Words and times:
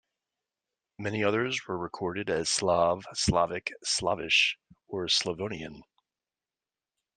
Many 0.97 1.23
others 1.23 1.67
were 1.67 1.77
recorded 1.77 2.31
as 2.31 2.49
Slav, 2.49 3.05
Slavic, 3.13 3.71
Slavish, 3.83 4.57
or 4.87 5.05
Slavonian. 5.07 5.83